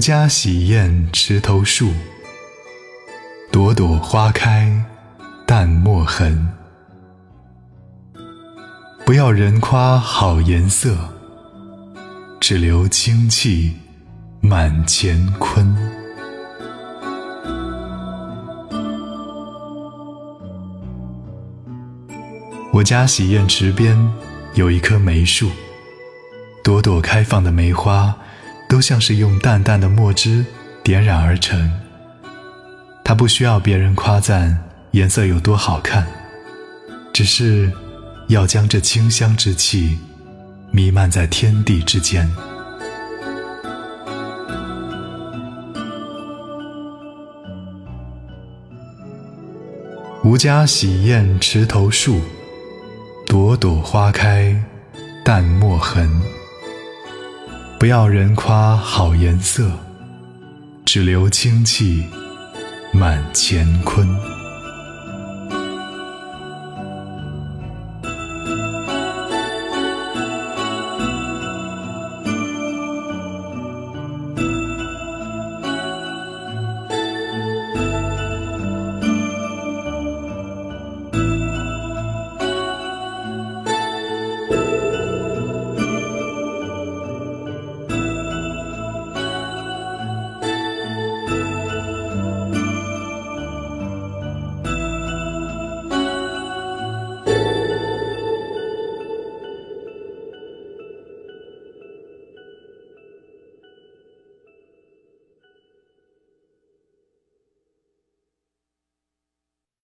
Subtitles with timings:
[0.00, 1.92] 吾家洗砚池头树，
[3.52, 4.82] 朵朵花开
[5.44, 6.48] 淡墨痕。
[9.04, 10.96] 不要人夸好颜色，
[12.40, 13.76] 只留清气
[14.40, 15.76] 满乾坤。
[22.72, 24.10] 我家洗砚池边
[24.54, 25.50] 有一棵梅树，
[26.64, 28.16] 朵朵开放的梅花。
[28.70, 30.44] 都像是用淡淡的墨汁
[30.84, 31.72] 点染而成。
[33.02, 34.56] 它不需要别人夸赞
[34.92, 36.06] 颜色有多好看，
[37.12, 37.70] 只是
[38.28, 39.98] 要将这清香之气
[40.70, 42.30] 弥漫在天地之间。
[50.22, 52.20] 吾家洗砚池头树，
[53.26, 54.54] 朵朵花开
[55.24, 56.08] 淡墨痕。
[57.80, 59.70] 不要人夸好颜色，
[60.84, 62.04] 只留清气
[62.92, 64.06] 满乾坤。